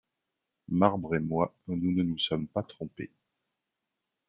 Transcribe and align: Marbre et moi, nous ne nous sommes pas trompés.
Marbre 0.69 1.13
et 1.15 1.19
moi, 1.19 1.55
nous 1.67 1.91
ne 1.93 2.01
nous 2.01 2.17
sommes 2.17 2.47
pas 2.47 2.63
trompés. 2.63 3.11